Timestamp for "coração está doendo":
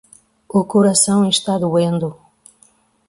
0.73-2.09